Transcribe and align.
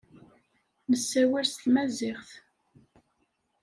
Nessawel 0.89 1.45
s 1.53 1.53
tmaziɣt. 1.55 2.29